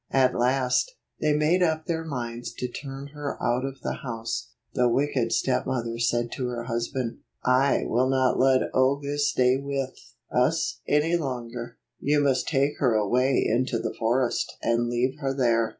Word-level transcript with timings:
At 0.09 0.33
last, 0.33 0.95
they 1.19 1.31
made 1.33 1.61
up 1.61 1.85
their 1.85 2.03
minds 2.03 2.51
to 2.53 2.67
turn 2.67 3.09
her 3.13 3.37
out 3.39 3.63
of 3.63 3.81
the 3.81 3.97
house. 4.01 4.49
The 4.73 4.89
wicked 4.89 5.31
stepmother 5.31 5.99
said 5.99 6.31
to 6.31 6.47
her 6.47 6.63
husband," 6.63 7.19
I 7.67 7.83
will 7.85 8.09
not 8.09 8.39
let 8.39 8.63
Olga 8.73 9.19
stay 9.19 9.57
with 9.57 9.95
27 10.31 10.47
us 10.49 10.79
any 10.87 11.17
longer. 11.17 11.77
You 11.99 12.19
must 12.23 12.47
take 12.47 12.79
her 12.79 12.95
away 12.95 13.45
into 13.45 13.77
the 13.77 13.93
forest, 13.93 14.57
and 14.63 14.87
leave 14.89 15.19
her 15.19 15.35
there." 15.35 15.69